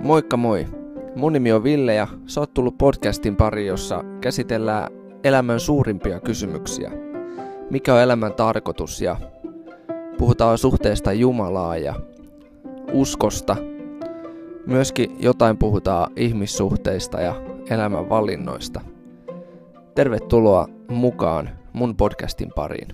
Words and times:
Moikka 0.00 0.36
moi! 0.36 0.66
Mun 1.16 1.32
nimi 1.32 1.52
on 1.52 1.64
Ville 1.64 1.94
ja 1.94 2.08
sä 2.26 2.40
oot 2.40 2.54
tullut 2.54 2.78
podcastin 2.78 3.36
pari, 3.36 3.66
jossa 3.66 4.04
käsitellään 4.20 4.92
elämän 5.24 5.60
suurimpia 5.60 6.20
kysymyksiä. 6.20 6.92
Mikä 7.70 7.94
on 7.94 8.00
elämän 8.00 8.32
tarkoitus 8.32 9.02
ja 9.02 9.16
puhutaan 10.18 10.58
suhteesta 10.58 11.12
Jumalaa 11.12 11.76
ja 11.76 11.94
uskosta. 12.92 13.56
Myöskin 14.66 15.16
jotain 15.20 15.58
puhutaan 15.58 16.12
ihmissuhteista 16.16 17.20
ja 17.20 17.34
elämän 17.70 18.08
valinnoista. 18.08 18.80
Tervetuloa 19.94 20.68
mukaan 20.88 21.50
mun 21.72 21.96
podcastin 21.96 22.52
pariin. 22.54 22.88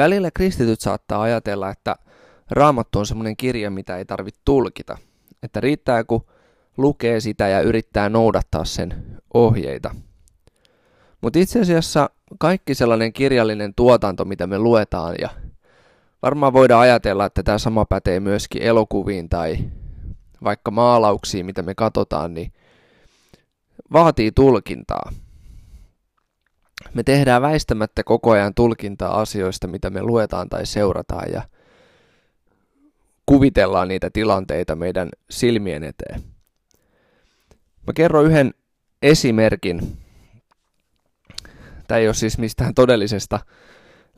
Välillä 0.00 0.30
kristityt 0.34 0.80
saattaa 0.80 1.22
ajatella, 1.22 1.70
että 1.70 1.96
raamattu 2.50 2.98
on 2.98 3.06
semmoinen 3.06 3.36
kirja, 3.36 3.70
mitä 3.70 3.96
ei 3.96 4.04
tarvitse 4.04 4.40
tulkita. 4.44 4.98
Että 5.42 5.60
riittää, 5.60 6.04
kun 6.04 6.26
lukee 6.76 7.20
sitä 7.20 7.48
ja 7.48 7.60
yrittää 7.60 8.08
noudattaa 8.08 8.64
sen 8.64 9.16
ohjeita. 9.34 9.94
Mutta 11.20 11.38
itse 11.38 11.60
asiassa 11.60 12.10
kaikki 12.38 12.74
sellainen 12.74 13.12
kirjallinen 13.12 13.74
tuotanto, 13.74 14.24
mitä 14.24 14.46
me 14.46 14.58
luetaan, 14.58 15.14
ja 15.20 15.28
varmaan 16.22 16.52
voidaan 16.52 16.82
ajatella, 16.82 17.26
että 17.26 17.42
tämä 17.42 17.58
sama 17.58 17.84
pätee 17.84 18.20
myöskin 18.20 18.62
elokuviin 18.62 19.28
tai 19.28 19.58
vaikka 20.44 20.70
maalauksiin, 20.70 21.46
mitä 21.46 21.62
me 21.62 21.74
katsotaan, 21.74 22.34
niin 22.34 22.52
vaatii 23.92 24.32
tulkintaa 24.32 25.12
me 26.94 27.02
tehdään 27.02 27.42
väistämättä 27.42 28.04
koko 28.04 28.30
ajan 28.30 28.54
tulkintaa 28.54 29.20
asioista, 29.20 29.66
mitä 29.66 29.90
me 29.90 30.02
luetaan 30.02 30.48
tai 30.48 30.66
seurataan 30.66 31.32
ja 31.32 31.42
kuvitellaan 33.26 33.88
niitä 33.88 34.10
tilanteita 34.10 34.76
meidän 34.76 35.08
silmien 35.30 35.84
eteen. 35.84 36.22
Mä 37.86 37.92
kerron 37.94 38.26
yhden 38.26 38.54
esimerkin. 39.02 39.98
Tämä 41.88 41.98
ei 41.98 42.08
ole 42.08 42.14
siis 42.14 42.38
mistään 42.38 42.74
todellisesta 42.74 43.40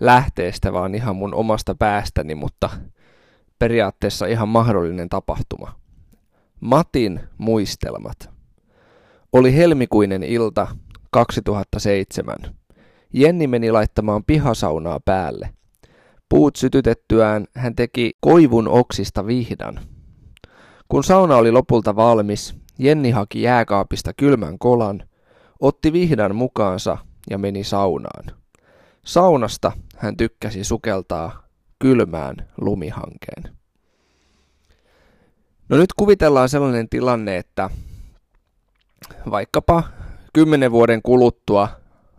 lähteestä, 0.00 0.72
vaan 0.72 0.94
ihan 0.94 1.16
mun 1.16 1.34
omasta 1.34 1.74
päästäni, 1.74 2.34
mutta 2.34 2.70
periaatteessa 3.58 4.26
ihan 4.26 4.48
mahdollinen 4.48 5.08
tapahtuma. 5.08 5.74
Matin 6.60 7.20
muistelmat. 7.38 8.30
Oli 9.32 9.56
helmikuinen 9.56 10.22
ilta 10.22 10.66
2007. 11.12 12.36
Jenni 13.12 13.46
meni 13.46 13.72
laittamaan 13.72 14.24
pihasaunaa 14.24 15.00
päälle. 15.04 15.50
Puut 16.28 16.56
sytytettyään 16.56 17.46
hän 17.56 17.76
teki 17.76 18.12
koivun 18.20 18.68
oksista 18.68 19.26
vihdan. 19.26 19.80
Kun 20.88 21.04
sauna 21.04 21.36
oli 21.36 21.50
lopulta 21.52 21.96
valmis, 21.96 22.54
Jenni 22.78 23.10
haki 23.10 23.42
jääkaapista 23.42 24.12
kylmän 24.12 24.58
kolan, 24.58 25.02
otti 25.60 25.92
vihdan 25.92 26.34
mukaansa 26.34 26.98
ja 27.30 27.38
meni 27.38 27.64
saunaan. 27.64 28.24
Saunasta 29.04 29.72
hän 29.96 30.16
tykkäsi 30.16 30.64
sukeltaa 30.64 31.46
kylmään 31.78 32.36
lumihankeen. 32.60 33.56
No 35.68 35.76
nyt 35.76 35.92
kuvitellaan 35.96 36.48
sellainen 36.48 36.88
tilanne, 36.88 37.36
että 37.36 37.70
vaikkapa 39.30 39.82
kymmenen 40.32 40.72
vuoden 40.72 41.02
kuluttua 41.02 41.68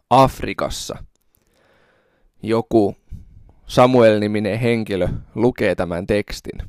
Afrikassa 0.09 1.03
joku 2.43 2.95
Samuel-niminen 3.67 4.59
henkilö 4.59 5.07
lukee 5.35 5.75
tämän 5.75 6.07
tekstin, 6.07 6.59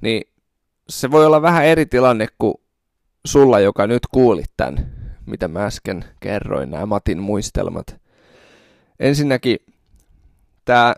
niin 0.00 0.22
se 0.88 1.10
voi 1.10 1.26
olla 1.26 1.42
vähän 1.42 1.64
eri 1.64 1.86
tilanne 1.86 2.26
kuin 2.38 2.54
sulla, 3.24 3.60
joka 3.60 3.86
nyt 3.86 4.02
kuulit 4.12 4.50
tämän, 4.56 4.92
mitä 5.26 5.48
mä 5.48 5.66
äsken 5.66 6.04
kerroin, 6.20 6.70
nämä 6.70 6.86
Matin 6.86 7.18
muistelmat. 7.18 8.00
Ensinnäkin 9.00 9.58
tämä 10.64 10.94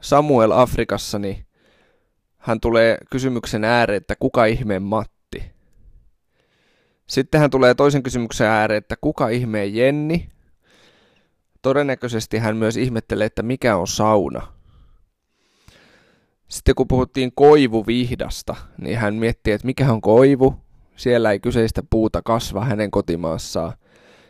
Samuel 0.00 0.50
Afrikassa, 0.50 1.18
niin 1.18 1.46
hän 2.38 2.60
tulee 2.60 2.98
kysymyksen 3.10 3.64
ääreen, 3.64 3.96
että 3.96 4.14
kuka 4.20 4.44
ihmeen 4.44 4.82
Matti? 4.82 5.17
Sittenhän 7.18 7.50
tulee 7.50 7.74
toisen 7.74 8.02
kysymyksen 8.02 8.46
ääreen, 8.46 8.78
että 8.78 8.96
kuka 9.00 9.28
ihmeen 9.28 9.74
Jenni? 9.74 10.28
Todennäköisesti 11.62 12.38
hän 12.38 12.56
myös 12.56 12.76
ihmettelee, 12.76 13.26
että 13.26 13.42
mikä 13.42 13.76
on 13.76 13.86
sauna. 13.86 14.46
Sitten 16.48 16.74
kun 16.74 16.88
puhuttiin 16.88 17.32
koivuvihdasta, 17.34 18.56
niin 18.80 18.98
hän 18.98 19.14
miettii, 19.14 19.52
että 19.52 19.66
mikä 19.66 19.92
on 19.92 20.00
koivu. 20.00 20.54
Siellä 20.96 21.32
ei 21.32 21.40
kyseistä 21.40 21.82
puuta 21.90 22.22
kasva 22.22 22.64
hänen 22.64 22.90
kotimaassaan. 22.90 23.72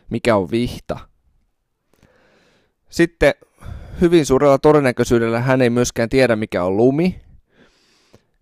Mikä 0.09 0.35
on 0.35 0.51
vihta? 0.51 0.99
Sitten 2.89 3.33
hyvin 4.01 4.25
suurella 4.25 4.57
todennäköisyydellä 4.57 5.39
hän 5.39 5.61
ei 5.61 5.69
myöskään 5.69 6.09
tiedä, 6.09 6.35
mikä 6.35 6.63
on 6.63 6.77
lumi. 6.77 7.21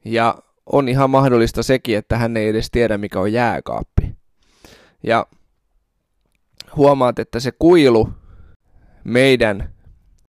Ja 0.06 0.36
on 0.66 0.90
ihan 0.90 1.10
mahdollista 1.10 1.64
sekin, 1.64 1.98
että 1.98 2.18
hän 2.18 2.38
ei 2.38 2.48
edes 2.48 2.72
tiedä, 2.72 2.98
mikä 2.98 3.20
on 3.20 3.34
jääkaappi. 3.34 4.17
Ja 5.08 5.28
huomaat, 6.76 7.20
että 7.20 7.40
se 7.40 7.52
kuilu 7.60 8.10
meidän 9.04 9.74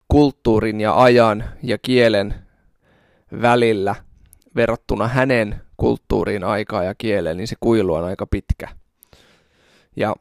kulttuurin 0.08 0.80
ja 0.80 1.02
ajan 1.02 1.44
ja 1.62 1.78
kielen 1.78 2.34
välillä 3.42 3.94
verrattuna 4.56 5.08
hänen 5.08 5.60
kulttuuriin, 5.76 6.44
aikaa 6.44 6.84
ja 6.84 6.94
kieleen, 6.94 7.36
niin 7.36 7.48
se 7.48 7.56
kuilu 7.60 7.94
on 7.94 8.04
aika 8.04 8.26
pitkä. 8.26 8.68
Ja 9.96 10.14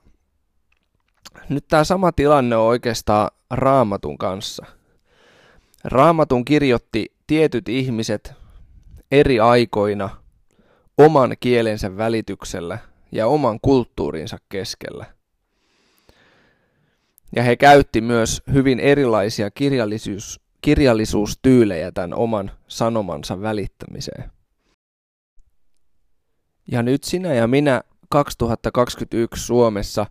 nyt 1.50 1.66
tämä 1.68 1.84
sama 1.84 2.12
tilanne 2.12 2.56
on 2.56 2.68
oikeastaan 2.68 3.32
raamatun 3.50 4.18
kanssa. 4.18 4.66
Raamatun 5.84 6.46
kirjoitti 6.46 7.12
tietyt 7.28 7.70
ihmiset 7.70 8.34
eri 9.12 9.40
aikoina 9.40 10.10
oman 10.98 11.36
kielensä 11.40 11.98
välityksellä 11.98 12.80
ja 13.16 13.28
oman 13.28 13.60
kulttuurinsa 13.62 14.38
keskellä. 14.50 15.06
Ja 17.36 17.44
he 17.44 17.56
käytti 17.56 18.02
myös 18.02 18.42
hyvin 18.54 18.80
erilaisia 18.80 19.52
kirjallisuus, 19.52 20.40
kirjallisuustyylejä 20.62 21.92
tämän 21.92 22.14
oman 22.14 22.52
sanomansa 22.68 23.42
välittämiseen. 23.42 24.32
Ja 26.72 26.84
nyt 26.84 27.04
sinä 27.04 27.34
ja 27.34 27.48
minä 27.48 27.82
2021 28.10 29.46
Suomessa 29.46 30.06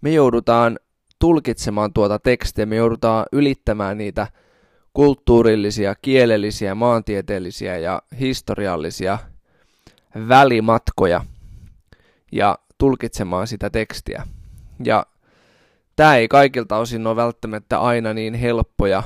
me 0.00 0.10
joudutaan 0.10 0.78
tulkitsemaan 1.18 1.92
tuota 1.92 2.18
tekstiä, 2.18 2.66
me 2.66 2.76
joudutaan 2.76 3.26
ylittämään 3.32 3.98
niitä 3.98 4.26
kulttuurillisia, 4.92 5.94
kielellisiä, 6.02 6.74
maantieteellisiä 6.74 7.78
ja 7.78 8.02
historiallisia 8.20 9.18
välimatkoja– 10.28 11.24
ja 12.32 12.58
tulkitsemaan 12.78 13.46
sitä 13.46 13.70
tekstiä. 13.70 14.26
Ja 14.84 15.06
tämä 15.96 16.16
ei 16.16 16.28
kaikilta 16.28 16.76
osin 16.76 17.06
ole 17.06 17.16
välttämättä 17.16 17.80
aina 17.80 18.14
niin 18.14 18.34
helppo 18.34 18.86
ja 18.86 19.02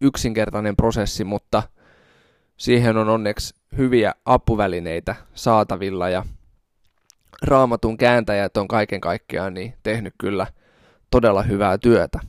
yksinkertainen 0.00 0.76
prosessi, 0.76 1.24
mutta 1.24 1.62
siihen 2.56 2.96
on 2.96 3.08
onneksi 3.08 3.54
hyviä 3.76 4.14
apuvälineitä 4.24 5.14
saatavilla 5.34 6.08
ja 6.08 6.24
raamatun 7.42 7.96
kääntäjät 7.96 8.56
on 8.56 8.68
kaiken 8.68 9.00
kaikkiaan 9.00 9.54
niin 9.54 9.74
tehnyt 9.82 10.14
kyllä 10.18 10.46
todella 11.10 11.42
hyvää 11.42 11.78
työtä. 11.78 12.20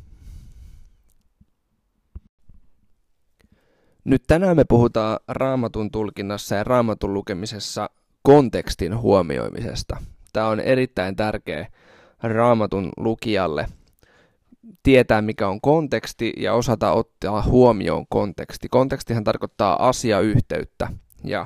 Nyt 4.03 4.23
tänään 4.27 4.55
me 4.57 4.63
puhutaan 4.63 5.19
raamatun 5.27 5.91
tulkinnassa 5.91 6.55
ja 6.55 6.63
raamatun 6.63 7.13
lukemisessa 7.13 7.89
kontekstin 8.23 8.97
huomioimisesta. 8.97 9.97
Tämä 10.33 10.47
on 10.47 10.59
erittäin 10.59 11.15
tärkeä 11.15 11.67
raamatun 12.23 12.89
lukijalle 12.97 13.67
tietää, 14.83 15.21
mikä 15.21 15.47
on 15.47 15.61
konteksti 15.61 16.33
ja 16.37 16.53
osata 16.53 16.91
ottaa 16.91 17.41
huomioon 17.41 18.05
konteksti. 18.09 18.69
Kontekstihan 18.69 19.23
tarkoittaa 19.23 19.89
asiayhteyttä 19.89 20.87
ja 21.23 21.45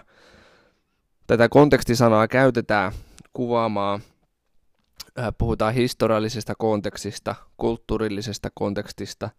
tätä 1.28 1.50
kontekstisanaa 1.50 2.28
käytetään 2.28 2.92
kuvaamaan, 3.34 4.00
puhutaan 5.38 5.74
historiallisesta 5.74 6.54
kontekstista, 6.58 7.36
kulttuurillisesta 7.58 8.50
kontekstista 8.54 9.30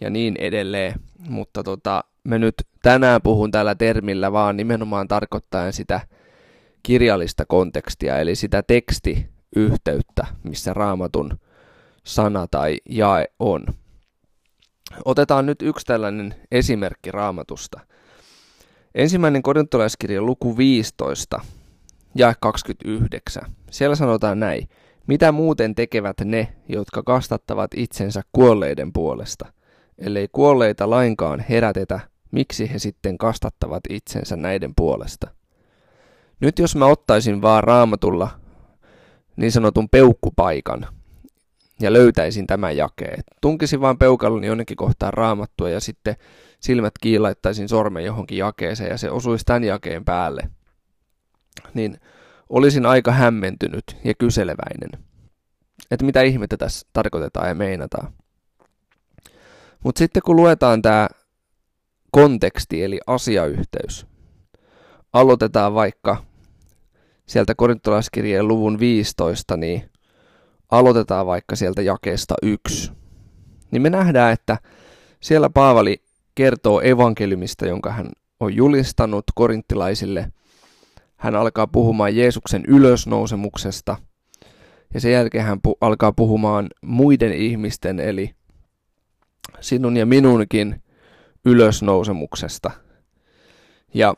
ja 0.00 0.10
niin 0.10 0.36
edelleen, 0.36 0.94
mutta 1.28 1.62
tota, 1.62 2.04
me 2.24 2.38
nyt 2.38 2.54
tänään 2.82 3.22
puhun 3.22 3.50
tällä 3.50 3.74
termillä 3.74 4.32
vaan 4.32 4.56
nimenomaan 4.56 5.08
tarkoittaen 5.08 5.72
sitä 5.72 6.00
kirjallista 6.82 7.44
kontekstia, 7.46 8.18
eli 8.18 8.34
sitä 8.34 8.62
tekstiyhteyttä, 8.62 10.26
missä 10.42 10.74
raamatun 10.74 11.38
sana 12.04 12.46
tai 12.50 12.78
jae 12.88 13.26
on. 13.38 13.66
Otetaan 15.04 15.46
nyt 15.46 15.62
yksi 15.62 15.86
tällainen 15.86 16.34
esimerkki 16.50 17.10
raamatusta. 17.10 17.80
Ensimmäinen 18.94 19.42
korintolaiskirja 19.42 20.22
luku 20.22 20.56
15 20.56 21.40
ja 22.14 22.34
29. 22.40 23.42
Siellä 23.70 23.96
sanotaan 23.96 24.40
näin. 24.40 24.68
Mitä 25.06 25.32
muuten 25.32 25.74
tekevät 25.74 26.16
ne, 26.24 26.52
jotka 26.68 27.02
kastattavat 27.02 27.70
itsensä 27.76 28.22
kuolleiden 28.32 28.92
puolesta? 28.92 29.52
Ellei 29.98 30.28
kuolleita 30.32 30.90
lainkaan 30.90 31.44
herätetä, 31.48 32.00
miksi 32.32 32.72
he 32.72 32.78
sitten 32.78 33.18
kastattavat 33.18 33.80
itsensä 33.88 34.36
näiden 34.36 34.72
puolesta? 34.76 35.39
Nyt 36.40 36.58
jos 36.58 36.76
mä 36.76 36.86
ottaisin 36.86 37.42
vaan 37.42 37.64
raamatulla 37.64 38.40
niin 39.36 39.52
sanotun 39.52 39.88
peukkupaikan 39.88 40.86
ja 41.80 41.92
löytäisin 41.92 42.46
tämän 42.46 42.76
jakeen, 42.76 43.22
tunkisin 43.40 43.80
vaan 43.80 43.98
peukalloni 43.98 44.46
jonnekin 44.46 44.76
kohtaan 44.76 45.12
raamattua 45.12 45.70
ja 45.70 45.80
sitten 45.80 46.16
silmät 46.60 46.94
kiilaittaisin 47.00 47.68
sormen 47.68 48.04
johonkin 48.04 48.38
jakeeseen 48.38 48.90
ja 48.90 48.98
se 48.98 49.10
osuisi 49.10 49.44
tämän 49.44 49.64
jakeen 49.64 50.04
päälle, 50.04 50.50
niin 51.74 52.00
olisin 52.48 52.86
aika 52.86 53.12
hämmentynyt 53.12 53.96
ja 54.04 54.14
kyseleväinen. 54.14 54.90
Että 55.90 56.06
mitä 56.06 56.22
ihmettä 56.22 56.56
tässä 56.56 56.86
tarkoitetaan 56.92 57.48
ja 57.48 57.54
meinataan. 57.54 58.12
Mutta 59.84 59.98
sitten 59.98 60.22
kun 60.22 60.36
luetaan 60.36 60.82
tämä 60.82 61.08
konteksti 62.10 62.84
eli 62.84 63.00
asiayhteys, 63.06 64.06
aloitetaan 65.12 65.74
vaikka 65.74 66.29
sieltä 67.30 67.54
korintolaiskirjeen 67.54 68.48
luvun 68.48 68.80
15, 68.80 69.56
niin 69.56 69.90
aloitetaan 70.70 71.26
vaikka 71.26 71.56
sieltä 71.56 71.82
jakeesta 71.82 72.34
1. 72.42 72.92
Niin 73.70 73.82
me 73.82 73.90
nähdään, 73.90 74.32
että 74.32 74.58
siellä 75.20 75.50
Paavali 75.50 76.02
kertoo 76.34 76.80
evankeliumista, 76.80 77.66
jonka 77.66 77.90
hän 77.90 78.10
on 78.40 78.54
julistanut 78.54 79.24
korinttilaisille. 79.34 80.32
Hän 81.16 81.34
alkaa 81.34 81.66
puhumaan 81.66 82.16
Jeesuksen 82.16 82.64
ylösnousemuksesta 82.68 83.96
ja 84.94 85.00
sen 85.00 85.12
jälkeen 85.12 85.44
hän 85.44 85.58
pu- 85.68 85.76
alkaa 85.80 86.12
puhumaan 86.12 86.68
muiden 86.82 87.32
ihmisten 87.32 88.00
eli 88.00 88.34
sinun 89.60 89.96
ja 89.96 90.06
minunkin 90.06 90.82
ylösnousemuksesta. 91.44 92.70
Ja 93.94 94.14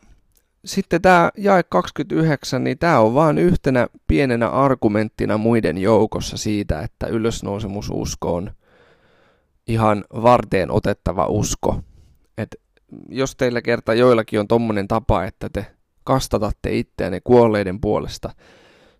sitten 0.64 1.02
tämä 1.02 1.30
jae 1.36 1.62
29, 1.62 2.64
niin 2.64 2.78
tämä 2.78 2.98
on 2.98 3.14
vain 3.14 3.38
yhtenä 3.38 3.86
pienenä 4.06 4.48
argumenttina 4.48 5.38
muiden 5.38 5.78
joukossa 5.78 6.36
siitä, 6.36 6.80
että 6.80 7.06
ylösnousemususko 7.06 8.34
on 8.34 8.50
ihan 9.66 10.04
varteen 10.22 10.70
otettava 10.70 11.26
usko. 11.26 11.80
Et 12.38 12.56
jos 13.08 13.36
teillä 13.36 13.62
kerta 13.62 13.94
joillakin 13.94 14.40
on 14.40 14.48
tommonen 14.48 14.88
tapa, 14.88 15.24
että 15.24 15.48
te 15.48 15.66
kastatatte 16.04 16.78
itseänne 16.78 17.20
kuolleiden 17.24 17.80
puolesta, 17.80 18.30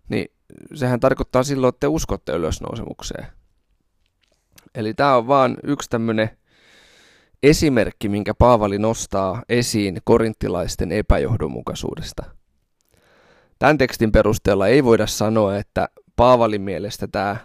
niin 0.09 0.25
sehän 0.73 0.99
tarkoittaa 0.99 1.43
silloin, 1.43 1.69
että 1.69 1.79
te 1.79 1.87
uskotte 1.87 2.31
ylösnousemukseen. 2.31 3.27
Eli 4.75 4.93
tämä 4.93 5.15
on 5.15 5.27
vaan 5.27 5.57
yksi 5.63 5.89
tämmöinen 5.89 6.29
esimerkki, 7.43 8.09
minkä 8.09 8.33
Paavali 8.33 8.79
nostaa 8.79 9.43
esiin 9.49 9.97
korinttilaisten 10.03 10.91
epäjohdonmukaisuudesta. 10.91 12.23
Tämän 13.59 13.77
tekstin 13.77 14.11
perusteella 14.11 14.67
ei 14.67 14.83
voida 14.83 15.07
sanoa, 15.07 15.57
että 15.57 15.89
Paavalin 16.15 16.61
mielestä 16.61 17.07
tämä 17.07 17.37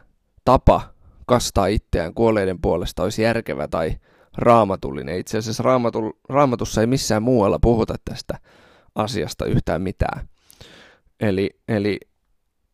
tapa 0.44 0.80
kastaa 1.26 1.66
itseään 1.66 2.14
kuolleiden 2.14 2.60
puolesta 2.60 3.02
olisi 3.02 3.22
järkevä 3.22 3.68
tai 3.68 3.96
raamatullinen. 4.36 5.18
Itse 5.18 5.38
asiassa 5.38 5.62
raamatu, 5.62 6.18
raamatussa 6.28 6.80
ei 6.80 6.86
missään 6.86 7.22
muualla 7.22 7.58
puhuta 7.58 7.94
tästä 8.04 8.38
asiasta 8.94 9.44
yhtään 9.46 9.82
mitään. 9.82 10.28
Eli, 11.20 11.50
eli 11.68 11.98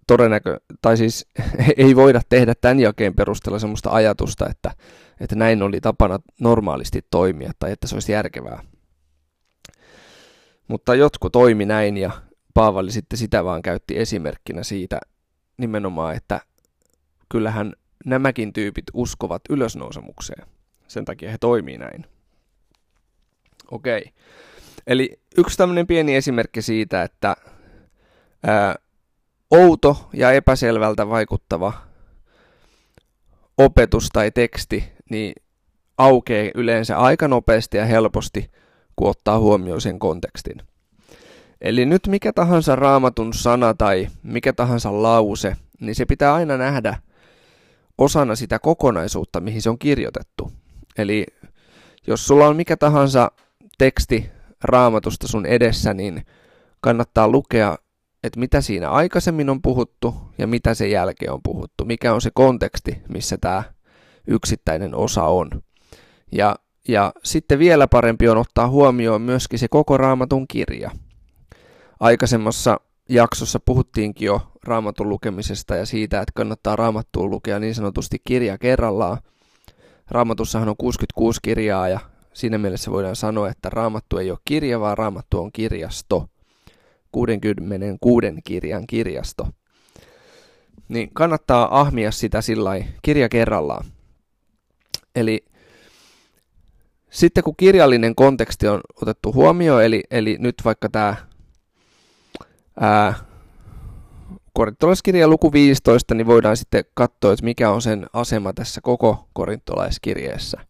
todennäkö, 0.06 0.60
tai 0.82 0.96
siis 0.96 1.26
ei 1.76 1.96
voida 1.96 2.20
tehdä 2.28 2.54
tämän 2.60 2.80
jakeen 2.80 3.14
perusteella 3.14 3.58
sellaista 3.58 3.90
ajatusta, 3.90 4.48
että, 4.50 4.70
että 5.20 5.36
näin 5.36 5.62
oli 5.62 5.80
tapana 5.80 6.18
normaalisti 6.40 7.00
toimia 7.10 7.52
tai 7.58 7.72
että 7.72 7.86
se 7.86 7.96
olisi 7.96 8.12
järkevää. 8.12 8.62
Mutta 10.68 10.94
jotkut 10.94 11.32
toimi 11.32 11.64
näin 11.64 11.96
ja 11.96 12.10
Paavali 12.54 12.92
sitten 12.92 13.18
sitä 13.18 13.44
vaan 13.44 13.62
käytti 13.62 13.98
esimerkkinä 13.98 14.62
siitä 14.62 15.00
nimenomaan, 15.56 16.16
että 16.16 16.40
kyllähän 17.28 17.72
nämäkin 18.04 18.52
tyypit 18.52 18.84
uskovat 18.94 19.42
ylösnousemukseen. 19.50 20.46
Sen 20.88 21.04
takia 21.04 21.30
he 21.30 21.38
toimii 21.38 21.78
näin. 21.78 22.06
Okei. 23.70 24.12
Eli 24.86 25.20
yksi 25.38 25.56
tämmöinen 25.56 25.86
pieni 25.86 26.16
esimerkki 26.16 26.62
siitä, 26.62 27.02
että 27.02 27.36
ää, 28.46 28.74
outo 29.54 30.08
ja 30.12 30.32
epäselvältä 30.32 31.08
vaikuttava 31.08 31.72
opetus 33.58 34.08
tai 34.12 34.30
teksti 34.30 34.92
niin 35.10 35.34
aukeaa 35.98 36.50
yleensä 36.54 36.98
aika 36.98 37.28
nopeasti 37.28 37.76
ja 37.76 37.84
helposti, 37.84 38.50
kun 38.96 39.08
ottaa 39.08 39.38
huomioon 39.38 39.80
sen 39.80 39.98
kontekstin. 39.98 40.62
Eli 41.60 41.86
nyt 41.86 42.06
mikä 42.06 42.32
tahansa 42.32 42.76
raamatun 42.76 43.34
sana 43.34 43.74
tai 43.74 44.08
mikä 44.22 44.52
tahansa 44.52 45.02
lause, 45.02 45.56
niin 45.80 45.94
se 45.94 46.06
pitää 46.06 46.34
aina 46.34 46.56
nähdä 46.56 46.98
osana 47.98 48.36
sitä 48.36 48.58
kokonaisuutta, 48.58 49.40
mihin 49.40 49.62
se 49.62 49.70
on 49.70 49.78
kirjoitettu. 49.78 50.52
Eli 50.98 51.26
jos 52.06 52.26
sulla 52.26 52.46
on 52.46 52.56
mikä 52.56 52.76
tahansa 52.76 53.30
teksti 53.78 54.30
raamatusta 54.64 55.28
sun 55.28 55.46
edessä, 55.46 55.94
niin 55.94 56.26
kannattaa 56.80 57.28
lukea 57.28 57.76
että 58.24 58.40
mitä 58.40 58.60
siinä 58.60 58.90
aikaisemmin 58.90 59.50
on 59.50 59.62
puhuttu 59.62 60.14
ja 60.38 60.46
mitä 60.46 60.74
sen 60.74 60.90
jälkeen 60.90 61.32
on 61.32 61.40
puhuttu, 61.42 61.84
mikä 61.84 62.14
on 62.14 62.20
se 62.20 62.30
konteksti, 62.34 63.02
missä 63.08 63.38
tämä 63.38 63.62
yksittäinen 64.26 64.94
osa 64.94 65.24
on. 65.24 65.50
Ja, 66.32 66.56
ja 66.88 67.12
sitten 67.24 67.58
vielä 67.58 67.86
parempi 67.86 68.28
on 68.28 68.38
ottaa 68.38 68.68
huomioon 68.68 69.22
myöskin 69.22 69.58
se 69.58 69.68
koko 69.68 69.96
raamatun 69.96 70.48
kirja. 70.48 70.90
Aikaisemmassa 72.00 72.80
jaksossa 73.08 73.60
puhuttiinkin 73.60 74.26
jo 74.26 74.40
raamatun 74.64 75.08
lukemisesta 75.08 75.76
ja 75.76 75.86
siitä, 75.86 76.20
että 76.20 76.32
kannattaa 76.34 76.76
raamattua 76.76 77.26
lukea 77.26 77.58
niin 77.58 77.74
sanotusti 77.74 78.16
kirja 78.24 78.58
kerrallaan. 78.58 79.18
Raamatussahan 80.10 80.68
on 80.68 80.76
66 80.76 81.40
kirjaa 81.42 81.88
ja 81.88 82.00
siinä 82.32 82.58
mielessä 82.58 82.90
voidaan 82.90 83.16
sanoa, 83.16 83.48
että 83.48 83.70
raamattu 83.70 84.18
ei 84.18 84.30
ole 84.30 84.38
kirja, 84.44 84.80
vaan 84.80 84.98
raamattu 84.98 85.40
on 85.40 85.52
kirjasto. 85.52 86.28
66 87.14 88.26
kirjan 88.44 88.86
kirjasto. 88.86 89.48
Niin 90.88 91.10
kannattaa 91.12 91.80
ahmia 91.80 92.10
sitä 92.10 92.40
sillä 92.40 92.70
kirja 93.02 93.28
kerrallaan. 93.28 93.86
Eli 95.16 95.44
sitten 97.10 97.44
kun 97.44 97.56
kirjallinen 97.56 98.14
konteksti 98.14 98.68
on 98.68 98.80
otettu 99.02 99.32
huomioon, 99.32 99.84
eli, 99.84 100.02
eli 100.10 100.36
nyt 100.40 100.54
vaikka 100.64 100.88
tämä 100.88 101.16
korintolaiskirja 104.52 105.28
luku 105.28 105.52
15, 105.52 106.14
niin 106.14 106.26
voidaan 106.26 106.56
sitten 106.56 106.84
katsoa, 106.94 107.32
että 107.32 107.44
mikä 107.44 107.70
on 107.70 107.82
sen 107.82 108.06
asema 108.12 108.52
tässä 108.52 108.80
koko 108.80 109.28
korintolaiskirjeessä. 109.32 110.60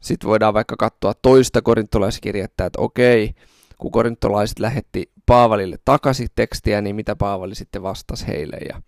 Sitten 0.00 0.28
voidaan 0.28 0.54
vaikka 0.54 0.76
katsoa 0.76 1.14
toista 1.22 1.62
korintolaiskirjettä, 1.62 2.66
että 2.66 2.80
okei, 2.80 3.34
kun 3.78 3.90
korintolaiset 3.90 4.58
lähetti 4.58 5.10
Paavalille 5.32 5.76
takaisin 5.84 6.28
tekstiä, 6.34 6.80
niin 6.80 6.96
mitä 6.96 7.16
Paavali 7.16 7.54
sitten 7.54 7.82
vastasi 7.82 8.26
heille. 8.26 8.56
Ja, 8.68 8.82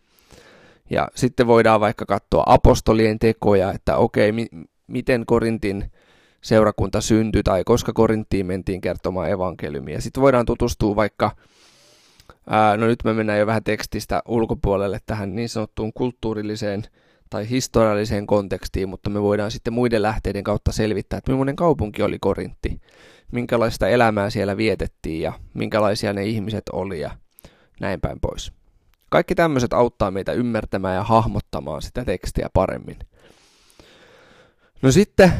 ja 0.90 1.08
sitten 1.14 1.46
voidaan 1.46 1.80
vaikka 1.80 2.06
katsoa 2.06 2.42
apostolien 2.46 3.18
tekoja, 3.18 3.72
että 3.72 3.96
okei, 3.96 4.32
mi- 4.32 4.48
miten 4.86 5.26
Korintin 5.26 5.92
seurakunta 6.40 7.00
syntyi 7.00 7.42
tai 7.42 7.64
koska 7.64 7.92
Korinttiin 7.92 8.46
mentiin 8.46 8.80
kertomaan 8.80 9.30
evankeliumia. 9.30 10.00
Sitten 10.00 10.22
voidaan 10.22 10.46
tutustua 10.46 10.96
vaikka, 10.96 11.30
ää, 12.50 12.76
no 12.76 12.86
nyt 12.86 13.04
me 13.04 13.12
mennään 13.12 13.38
jo 13.38 13.46
vähän 13.46 13.64
tekstistä 13.64 14.22
ulkopuolelle 14.28 14.98
tähän 15.06 15.34
niin 15.34 15.48
sanottuun 15.48 15.92
kulttuurilliseen 15.92 16.82
tai 17.34 17.50
historialliseen 17.50 18.26
kontekstiin, 18.26 18.88
mutta 18.88 19.10
me 19.10 19.22
voidaan 19.22 19.50
sitten 19.50 19.72
muiden 19.72 20.02
lähteiden 20.02 20.44
kautta 20.44 20.72
selvittää, 20.72 21.18
että 21.18 21.32
millainen 21.32 21.56
kaupunki 21.56 22.02
oli 22.02 22.18
Korintti 22.18 22.80
minkälaista 23.32 23.88
elämää 23.88 24.30
siellä 24.30 24.56
vietettiin 24.56 25.22
ja 25.22 25.32
minkälaisia 25.54 26.12
ne 26.12 26.24
ihmiset 26.24 26.62
oli 26.72 27.00
ja 27.00 27.10
näin 27.80 28.00
päin 28.00 28.20
pois. 28.20 28.52
Kaikki 29.10 29.34
tämmöiset 29.34 29.72
auttaa 29.72 30.10
meitä 30.10 30.32
ymmärtämään 30.32 30.94
ja 30.94 31.02
hahmottamaan 31.02 31.82
sitä 31.82 32.04
tekstiä 32.04 32.48
paremmin. 32.52 32.98
No 34.82 34.92
sitten 34.92 35.32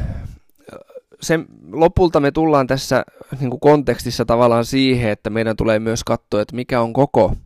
sen, 1.20 1.46
lopulta 1.72 2.20
me 2.20 2.30
tullaan 2.30 2.66
tässä 2.66 3.04
niin 3.40 3.50
kuin 3.50 3.60
kontekstissa 3.60 4.24
tavallaan 4.24 4.64
siihen, 4.64 5.10
että 5.10 5.30
meidän 5.30 5.56
tulee 5.56 5.78
myös 5.78 6.04
katsoa, 6.04 6.40
että 6.42 6.56
mikä 6.56 6.80
on 6.80 6.92
koko 6.92 7.36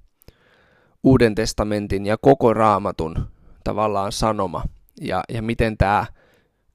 Uuden 1.03 1.35
testamentin 1.35 2.07
ja 2.07 2.17
koko 2.21 2.55
raamatun 2.55 3.38
tavallaan 3.69 4.13
sanoma 4.13 4.63
ja, 5.01 5.25
ja 5.29 5.43
miten 5.43 5.77
tämä 5.77 6.07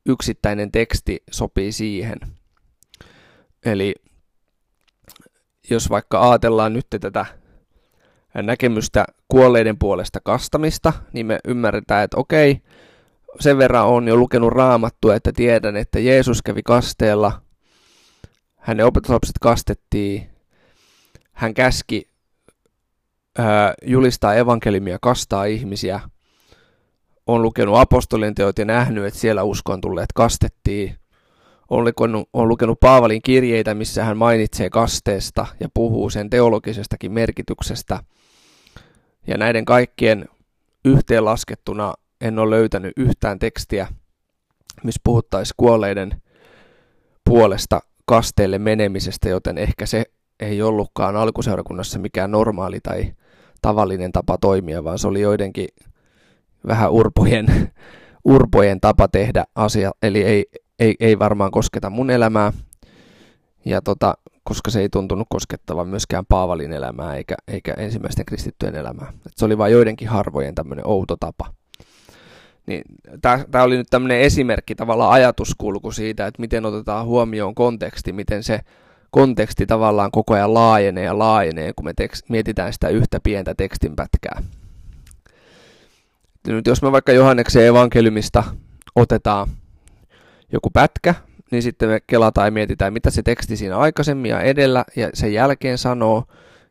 yksittäinen 0.06 0.72
teksti 0.72 1.24
sopii 1.32 1.72
siihen. 1.72 2.18
Eli 3.66 3.96
jos 5.70 5.90
vaikka 5.90 6.30
ajatellaan 6.30 6.74
nyt 6.74 6.88
tätä 7.00 7.26
näkemystä 8.36 9.06
kuolleiden 9.28 9.78
puolesta 9.78 10.20
kastamista, 10.24 10.94
niin 11.14 11.26
me 11.26 11.40
ymmärretään, 11.48 12.04
että 12.04 12.18
okei, 12.18 12.62
sen 13.40 13.58
verran 13.58 13.88
on 13.88 14.08
jo 14.08 14.16
lukenut 14.16 14.54
raamattua, 14.54 15.16
että 15.16 15.32
tiedän, 15.32 15.76
että 15.76 16.00
Jeesus 16.00 16.42
kävi 16.42 16.64
kasteella, 16.64 17.42
hänen 18.56 18.86
opetuslapset 18.86 19.40
kastettiin, 19.42 20.30
hän 21.32 21.54
käski 21.54 22.10
ää, 23.38 23.74
julistaa 23.86 24.36
evankeliumia, 24.36 24.98
kastaa 25.02 25.46
ihmisiä, 25.46 26.00
on 27.28 27.42
lukenut 27.42 27.78
apostolien 27.78 28.36
teot 28.36 28.60
ja 28.60 28.66
nähnyt, 28.66 29.06
että 29.06 29.20
siellä 29.20 29.44
uskon 29.44 29.82
tulleet 29.82 30.14
kastettiin, 30.16 30.96
on 31.70 31.84
lukenut, 31.84 32.30
on 32.34 32.48
lukenut 32.48 32.80
Paavalin 32.80 33.22
kirjeitä, 33.22 33.74
missä 33.74 34.04
hän 34.04 34.18
mainitsee 34.18 34.70
kasteesta 34.70 35.48
ja 35.60 35.68
puhuu 35.74 36.10
sen 36.10 36.30
teologisestakin 36.30 37.12
merkityksestä. 37.12 38.00
Ja 39.28 39.38
näiden 39.38 39.66
kaikkien 39.66 40.26
yhteenlaskettuna 40.86 41.94
en 42.22 42.40
ole 42.40 42.50
löytänyt 42.50 42.94
yhtään 42.98 43.40
tekstiä, 43.40 43.88
missä 44.84 45.02
puhuttaisiin 45.04 45.56
kuolleiden 45.58 46.22
puolesta 47.26 47.80
kasteelle 48.06 48.60
menemisestä, 48.60 49.30
joten 49.30 49.58
ehkä 49.58 49.86
se 49.86 50.06
ei 50.40 50.62
ollutkaan 50.62 51.16
alkuseurakunnassa 51.16 52.00
mikään 52.00 52.32
normaali 52.32 52.80
tai 52.84 53.14
tavallinen 53.62 54.12
tapa 54.12 54.38
toimia, 54.38 54.84
vaan 54.84 55.00
se 55.00 55.08
oli 55.08 55.22
joidenkin 55.22 55.68
vähän 56.68 56.92
urpojen, 56.92 57.72
urpojen 58.26 58.82
tapa 58.82 59.08
tehdä 59.08 59.44
asia, 59.56 59.92
eli 60.04 60.24
ei, 60.24 60.46
ei, 60.80 60.96
ei 61.00 61.20
varmaan 61.20 61.52
kosketa 61.52 61.90
mun 61.90 62.10
elämää, 62.10 62.54
ja 63.66 63.82
tota, 63.82 64.14
koska 64.44 64.72
se 64.72 64.80
ei 64.80 64.90
tuntunut 64.90 65.28
koskettavan 65.30 65.88
myöskään 65.88 66.26
Paavalin 66.30 66.74
elämää 66.74 67.16
eikä, 67.16 67.36
eikä 67.48 67.74
ensimmäisten 67.78 68.26
kristittyjen 68.26 68.76
elämää. 68.76 69.14
Et 69.26 69.32
se 69.36 69.46
oli 69.46 69.58
vain 69.58 69.74
joidenkin 69.74 70.08
harvojen 70.08 70.56
tämmöinen 70.56 70.88
outo 70.88 71.16
tapa. 71.20 71.54
Niin, 72.66 72.82
Tämä 73.22 73.64
oli 73.64 73.78
nyt 73.78 73.88
tämmöinen 73.90 74.20
esimerkki, 74.20 74.76
tavallaan 74.76 75.12
ajatuskulku 75.12 75.92
siitä, 75.92 76.28
että 76.28 76.42
miten 76.42 76.66
otetaan 76.66 77.06
huomioon 77.06 77.56
konteksti, 77.56 78.14
miten 78.14 78.44
se 78.44 78.60
konteksti 79.12 79.66
tavallaan 79.66 80.12
koko 80.12 80.34
ajan 80.34 80.54
laajenee 80.54 81.04
ja 81.04 81.20
laajenee, 81.20 81.74
kun 81.76 81.86
me 81.86 81.94
tekst- 82.02 82.26
mietitään 82.30 82.74
sitä 82.74 82.90
yhtä 82.90 83.20
pientä 83.24 83.56
tekstinpätkää. 83.56 84.42
Nyt 86.48 86.68
jos 86.68 86.82
me 86.82 86.92
vaikka 86.92 87.12
Johanneksen 87.12 87.66
evankeliumista 87.66 88.44
otetaan 88.96 89.48
joku 90.52 90.70
pätkä, 90.70 91.16
niin 91.52 91.64
sitten 91.64 91.90
me 91.90 92.00
kelataan 92.08 92.48
ja 92.48 92.52
mietitään, 92.52 92.94
mitä 92.94 93.10
se 93.10 93.24
teksti 93.24 93.58
siinä 93.58 93.78
aikaisemmin 93.78 94.32
ja 94.32 94.42
edellä 94.42 94.86
ja 94.96 95.10
sen 95.14 95.34
jälkeen 95.34 95.78
sanoo, 95.78 96.24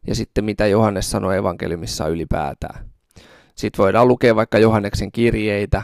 ja 0.06 0.14
sitten 0.14 0.44
mitä 0.44 0.66
Johannes 0.66 1.10
sanoo 1.10 1.32
evankeliumissa 1.32 2.08
ylipäätään. 2.08 2.84
Sitten 3.54 3.82
voidaan 3.82 4.08
lukea 4.08 4.36
vaikka 4.36 4.58
Johanneksen 4.58 5.12
kirjeitä, 5.12 5.82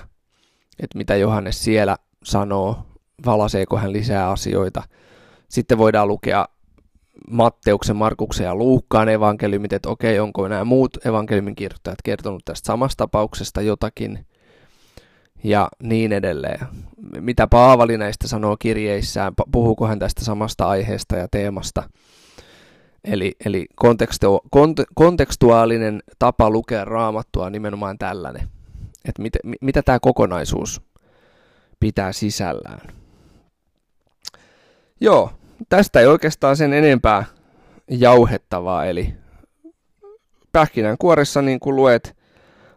että 0.83 0.99
mitä 0.99 1.17
Johannes 1.17 1.65
siellä 1.65 1.97
sanoo, 2.25 2.87
valaseeko 3.27 3.77
hän 3.77 3.93
lisää 3.93 4.31
asioita. 4.31 4.83
Sitten 5.49 5.79
voidaan 5.79 6.09
lukea 6.09 6.49
Matteuksen, 7.31 7.97
Markuksen 7.97 8.45
ja 8.45 8.55
Luukkaan 8.55 9.09
evankeliumit, 9.09 9.73
että 9.73 9.89
okei, 9.89 10.21
onko 10.21 10.49
nämä 10.49 10.65
muut 10.65 11.07
evankeliumin 11.07 11.55
kirjoittajat 11.55 11.99
kertonut 12.05 12.45
tästä 12.45 12.67
samasta 12.67 12.97
tapauksesta 12.97 13.63
jotakin 13.63 14.27
ja 15.45 15.69
niin 15.83 16.13
edelleen. 16.13 16.67
Mitä 17.21 17.47
Paavali 17.47 17.99
näistä 17.99 18.29
sanoo 18.29 18.57
kirjeissään, 18.59 19.33
puhuuko 19.53 19.87
hän 19.87 19.99
tästä 19.99 20.25
samasta 20.25 20.69
aiheesta 20.69 21.17
ja 21.17 21.29
teemasta. 21.31 21.91
Eli, 23.05 23.37
eli 23.45 23.67
kontekstu, 23.77 24.41
kont, 24.51 24.81
kontekstuaalinen 24.95 26.03
tapa 26.19 26.51
lukea 26.51 26.85
raamattua 26.85 27.47
on 27.47 27.53
nimenomaan 27.53 27.99
tällainen, 27.99 28.49
että 29.09 29.23
mit, 29.23 29.33
mitä 29.61 29.83
tämä 29.83 30.01
kokonaisuus 30.01 30.83
pitää 31.81 32.13
sisällään. 32.13 32.81
Joo, 35.01 35.31
tästä 35.69 36.01
ei 36.01 36.07
oikeastaan 36.07 36.57
sen 36.57 36.73
enempää 36.73 37.25
jauhettavaa, 37.91 38.87
eli 38.87 39.15
pähkinänkuoressa 40.53 41.43
niin 41.43 41.61
kun 41.61 41.77
luet 41.77 42.17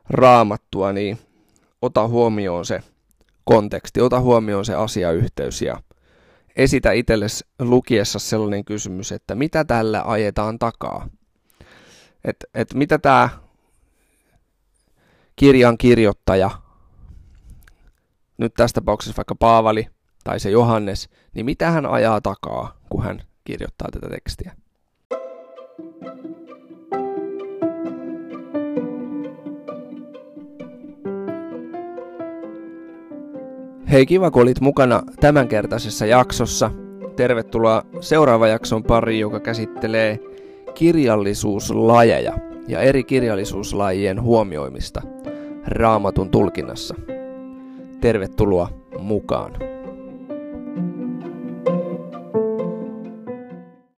raamattua, 0.10 0.94
niin 0.94 1.20
ota 1.82 2.08
huomioon 2.08 2.66
se 2.66 2.84
konteksti, 3.44 4.02
ota 4.02 4.20
huomioon 4.20 4.66
se 4.66 4.76
asiayhteys 4.76 5.62
ja 5.62 5.82
esitä 6.56 6.92
itsellesi 6.92 7.46
lukiessa 7.60 8.20
sellainen 8.20 8.66
kysymys, 8.66 9.12
että 9.12 9.36
mitä 9.36 9.66
tällä 9.66 10.04
ajetaan 10.06 10.60
takaa. 10.60 11.10
Että 12.24 12.48
et 12.54 12.74
mitä 12.74 12.98
tämä 12.98 13.30
kirjan 15.36 15.78
kirjoittaja, 15.78 16.52
nyt 18.38 18.54
tässä 18.54 18.74
tapauksessa 18.74 19.18
vaikka 19.18 19.36
Paavali 19.36 19.88
tai 20.24 20.40
se 20.40 20.50
Johannes, 20.50 21.10
niin 21.36 21.46
mitä 21.46 21.72
hän 21.72 21.86
ajaa 21.86 22.22
takaa, 22.22 22.78
kun 22.90 23.04
hän 23.04 23.22
kirjoittaa 23.44 23.88
tätä 23.92 24.10
tekstiä. 24.10 24.52
Hei 33.92 34.06
kiva 34.06 34.32
kun 34.32 34.42
olit 34.42 34.62
mukana 34.62 35.04
tämänkertaisessa 35.20 36.06
jaksossa. 36.06 36.72
Tervetuloa 37.16 37.84
seuraava 38.00 38.48
jakson 38.48 38.84
pariin, 38.84 39.20
joka 39.20 39.40
käsittelee 39.40 40.20
kirjallisuuslajeja 40.74 42.34
ja 42.68 42.80
eri 42.80 43.04
kirjallisuuslajien 43.04 44.22
huomioimista 44.22 45.02
raamatun 45.68 46.30
tulkinnassa. 46.30 46.96
Tervetuloa 48.02 48.70
mukaan. 49.00 49.71